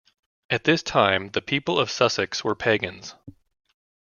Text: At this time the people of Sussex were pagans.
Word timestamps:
At 0.49 0.63
this 0.63 0.81
time 0.81 1.29
the 1.29 1.43
people 1.43 1.77
of 1.79 1.91
Sussex 1.91 2.43
were 2.43 2.55
pagans. 2.55 3.13